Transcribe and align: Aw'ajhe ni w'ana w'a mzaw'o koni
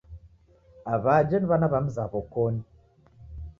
Aw'ajhe 0.93 1.37
ni 1.39 1.47
w'ana 1.49 1.67
w'a 1.71 1.79
mzaw'o 1.85 2.21
koni 2.33 2.61